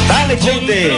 [0.07, 0.91] Dale, gente.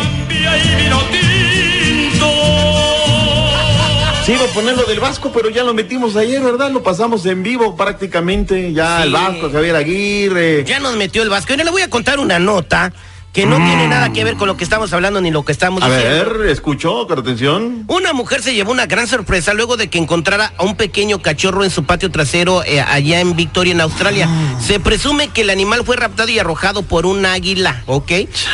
[4.25, 6.71] Sí, iba a poner lo del Vasco, pero ya lo metimos ayer, ¿verdad?
[6.71, 8.71] Lo pasamos en vivo prácticamente.
[8.71, 9.03] Ya Sí.
[9.07, 10.63] el Vasco, Javier Aguirre.
[10.65, 11.51] Ya nos metió el Vasco.
[11.51, 12.93] Y ahora le voy a contar una nota
[13.33, 15.81] que no tiene nada que ver con lo que estamos hablando ni lo que estamos
[15.83, 16.35] A diciendo.
[16.37, 17.07] ver, ¿escuchó?
[17.07, 17.83] Con atención.
[17.87, 21.63] Una mujer se llevó una gran sorpresa luego de que encontrara a un pequeño cachorro
[21.63, 24.29] en su patio trasero eh, allá en Victoria, en Australia.
[24.63, 28.11] Se presume que el animal fue raptado y arrojado por un águila, ¿ok?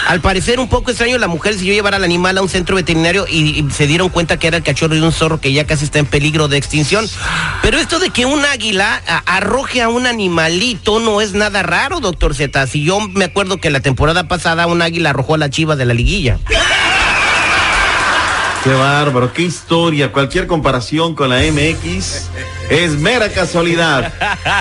[0.08, 3.26] Al parecer un poco extraño, la mujer decidió llevar al animal a un centro veterinario
[3.30, 5.84] y, y se dieron cuenta que era el cachorro de un zorro que ya casi
[5.84, 7.06] está en peligro de extinción.
[7.62, 12.00] Pero esto de que un águila a- arroje a un animalito no es nada raro,
[12.00, 12.66] doctor Z.
[12.68, 15.86] Si yo me acuerdo que la temporada pasada un águila arrojó a la chiva de
[15.86, 16.38] la liguilla.
[18.64, 20.12] Qué bárbaro, qué historia.
[20.12, 22.30] Cualquier comparación con la MX
[22.70, 24.14] es mera casualidad.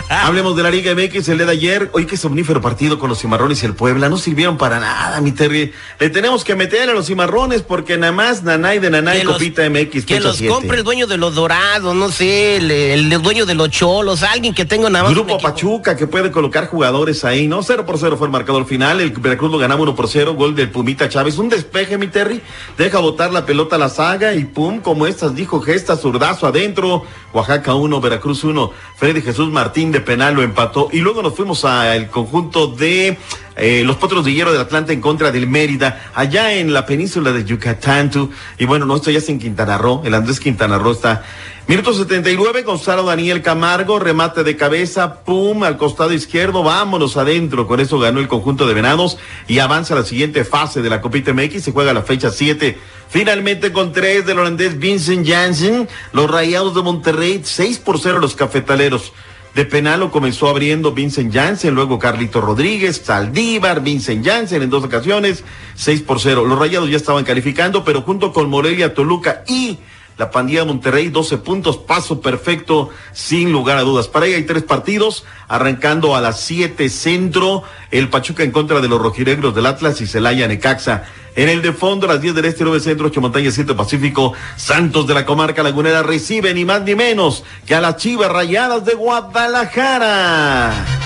[0.09, 1.91] Hablemos de la Liga MX el día de ayer.
[1.93, 4.09] Hoy qué somnífero partido con los cimarrones y el Puebla.
[4.09, 5.73] No sirvieron para nada, mi Terry.
[5.99, 9.35] Le tenemos que meter a los cimarrones porque nada más Nanay de Nanay Que los-
[9.35, 10.05] Copita MX.
[10.07, 10.55] Que los siete.
[10.55, 14.55] compre el dueño de los dorados, no sé, el, el dueño de los cholos, alguien
[14.55, 15.13] que tenga nada más.
[15.13, 15.39] Grupo.
[15.39, 17.65] Pachuca que puede colocar jugadores ahí, ¿no?
[17.65, 19.01] 0 por 0 fue el marcador final.
[19.01, 20.35] El Veracruz lo ganaba 1 por 0.
[20.35, 21.37] Gol del Pumita Chávez.
[21.37, 22.41] Un despeje, mi Terry.
[22.79, 27.05] Deja botar la pelota a la saga y pum, como estas dijo Gesta, zurdazo adentro.
[27.33, 28.73] Oaxaca 1, Veracruz 1.
[28.97, 30.89] Freddy Jesús Martín de penal lo empató.
[30.93, 33.19] Y luego nos fuimos al conjunto de
[33.57, 37.33] eh, los Potros de Hierro del Atlante en contra del Mérida, allá en la península
[37.33, 38.11] de Yucatán.
[38.59, 40.03] Y bueno, no, esto ya es en Quintana Roo.
[40.05, 41.25] El Andrés Quintana Roo está.
[41.67, 47.67] Minuto 79, Gonzalo Daniel Camargo, remate de cabeza, pum, al costado izquierdo, vámonos adentro.
[47.67, 51.03] Con eso ganó el conjunto de Venados y avanza a la siguiente fase de la
[51.03, 51.65] Copita MX.
[51.65, 52.79] Se juega la fecha 7.
[53.11, 58.35] Finalmente con tres del holandés Vincent Janssen, los Rayados de Monterrey, 6 por 0 los
[58.35, 59.13] cafetaleros.
[59.55, 64.85] De penal lo comenzó abriendo Vincent Janssen, luego Carlito Rodríguez, Saldívar, Vincent Janssen en dos
[64.85, 65.43] ocasiones,
[65.75, 66.45] 6 por 0.
[66.45, 69.79] Los Rayados ya estaban calificando, pero junto con Morelia, Toluca y
[70.19, 74.09] la pandilla de Monterrey, 12 puntos, paso perfecto, sin lugar a dudas.
[74.09, 78.89] Para ahí hay tres partidos, arrancando a las 7 centro, el Pachuca en contra de
[78.89, 81.05] los rojinegros del Atlas y Celaya Necaxa.
[81.37, 84.33] En el de fondo, a las 10 del este, 9 centro, 8 montañas, 7 pacífico,
[84.57, 88.85] Santos de la comarca lagunera recibe ni más ni menos que a las Chivas Rayadas
[88.85, 90.98] de Guadalajara.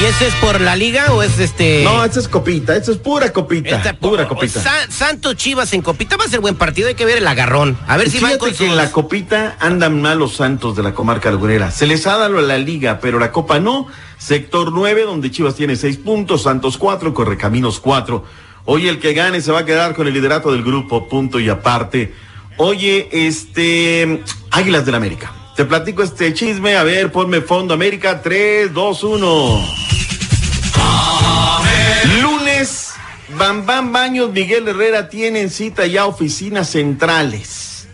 [0.00, 1.82] ¿Y ese es por la liga o es este.?
[1.84, 4.60] No, esta es copita, esta es pura copita, esta- pura copita.
[4.60, 7.76] Sa- Santos Chivas en Copita va a ser buen partido, hay que ver el agarrón.
[7.86, 8.66] A ver si van Fíjate con que sus...
[8.68, 11.70] en la copita andan mal los santos de la comarca lagunera.
[11.70, 13.86] Se les ha dado la liga, pero la copa no.
[14.18, 18.24] Sector 9, donde Chivas tiene 6 puntos, Santos 4, Correcaminos 4.
[18.64, 21.48] Hoy el que gane se va a quedar con el liderato del grupo, punto y
[21.50, 22.14] aparte.
[22.56, 24.22] Oye, este.
[24.50, 25.32] Águilas del América.
[25.56, 26.76] Te platico este chisme.
[26.76, 28.22] A ver, ponme fondo América.
[28.22, 29.82] 3, 2, 1.
[32.22, 32.94] Lunes,
[33.36, 37.88] Bam Bam Baños, Miguel Herrera tienen cita ya oficinas centrales.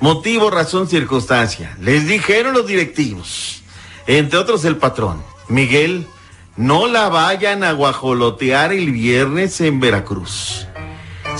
[0.00, 1.76] Motivo, razón, circunstancia.
[1.80, 3.62] Les dijeron los directivos,
[4.06, 6.06] entre otros el patrón, Miguel,
[6.56, 10.66] no la vayan a guajolotear el viernes en Veracruz.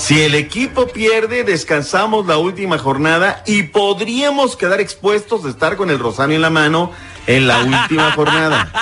[0.00, 5.90] Si el equipo pierde, descansamos la última jornada y podríamos quedar expuestos de estar con
[5.90, 6.90] el rosario en la mano
[7.26, 8.72] en la última jornada.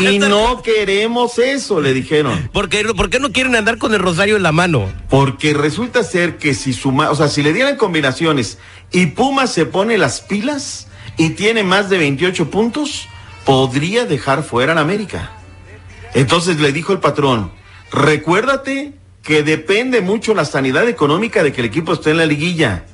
[0.00, 2.48] Y no queremos eso, le dijeron.
[2.52, 4.88] ¿Por qué, por qué no quieren andar con el rosario en la mano?
[5.10, 8.58] Porque resulta ser que si suma, o sea, si le dieran combinaciones
[8.92, 10.86] y Puma se pone las pilas
[11.16, 13.08] y tiene más de 28 puntos,
[13.44, 15.32] podría dejar fuera a la América.
[16.14, 17.50] Entonces le dijo el patrón,
[17.90, 22.84] recuérdate que depende mucho la sanidad económica de que el equipo esté en la liguilla.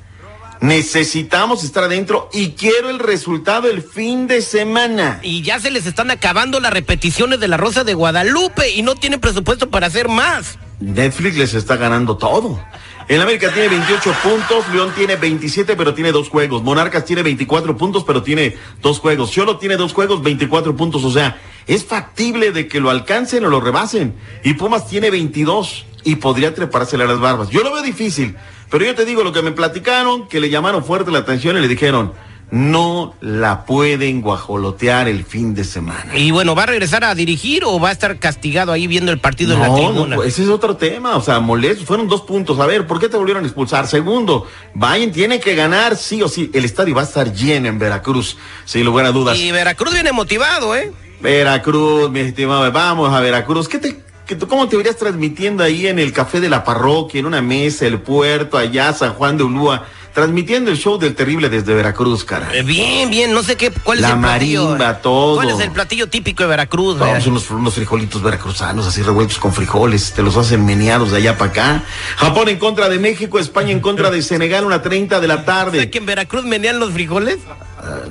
[0.61, 5.19] Necesitamos estar adentro y quiero el resultado el fin de semana.
[5.23, 8.95] Y ya se les están acabando las repeticiones de la Rosa de Guadalupe y no
[8.95, 10.59] tienen presupuesto para hacer más.
[10.79, 12.59] Netflix les está ganando todo.
[13.07, 16.61] El América tiene 28 puntos, León tiene 27, pero tiene dos juegos.
[16.61, 19.31] Monarcas tiene 24 puntos, pero tiene dos juegos.
[19.31, 21.03] Cholo tiene dos juegos, 24 puntos.
[21.03, 24.13] O sea, es factible de que lo alcancen o lo rebasen.
[24.43, 27.49] Y Pumas tiene 22 y podría trepársele a las barbas.
[27.49, 28.35] Yo lo veo difícil,
[28.69, 31.61] pero yo te digo lo que me platicaron, que le llamaron fuerte la atención y
[31.61, 32.13] le dijeron,
[32.51, 36.17] no la pueden guajolotear el fin de semana.
[36.17, 39.19] Y bueno, ¿va a regresar a dirigir o va a estar castigado ahí viendo el
[39.19, 40.15] partido en la tribuna?
[40.15, 42.59] no, ese es otro tema, o sea, molesto, fueron dos puntos.
[42.59, 43.87] A ver, ¿por qué te volvieron a expulsar?
[43.87, 46.49] Segundo, Bayern tiene que ganar sí o sí.
[46.53, 49.37] El estadio va a estar lleno en Veracruz, sin lugar a dudas.
[49.37, 50.91] Y Veracruz viene motivado, ¿eh?
[51.21, 53.67] Veracruz, mi estimado, vamos a Veracruz.
[53.67, 57.25] ¿Qué te, tú- ¿Cómo te verías transmitiendo ahí en el café de la parroquia, en
[57.25, 59.85] una mesa, el puerto, allá, San Juan de Ulúa?
[60.13, 62.49] Transmitiendo el show del terrible desde Veracruz, cara.
[62.53, 64.65] Eh, Bien, bien, no sé qué, cuál La es el platillo.
[64.69, 64.97] marimba, eh?
[65.03, 65.35] todo.
[65.35, 66.97] ¿Cuál es el platillo típico de Veracruz?
[66.97, 71.17] No, son unos, unos frijolitos veracruzanos así revueltos con frijoles, te los hacen meneados de
[71.17, 71.83] allá para acá.
[72.17, 75.43] Japón en contra de México, España en contra de Senegal, una 30 de la ¿Sé
[75.43, 75.89] tarde.
[75.91, 77.37] que en Veracruz menean los frijoles?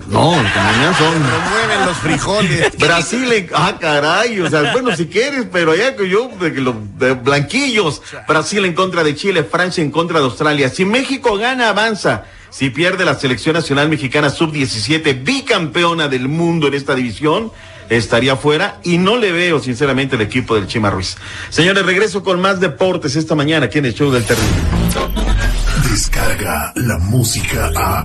[0.08, 2.76] No, lo que menean son Mueven los frijoles.
[2.78, 6.60] Brasil, en- ah, caray, o sea, bueno, si quieres, pero ya que yo, de, que
[6.60, 8.00] lo- de blanquillos.
[8.26, 10.68] Brasil en contra de Chile, Francia en contra de Australia.
[10.70, 12.24] Si México gana, avanza.
[12.50, 17.52] Si pierde la selección nacional mexicana sub-17, bicampeona del mundo en esta división,
[17.90, 21.16] estaría fuera y no le veo, sinceramente, el equipo del Chima Ruiz.
[21.50, 24.48] Señores, regreso con más deportes esta mañana aquí en el show del terrible.
[25.90, 28.04] Descarga la música a.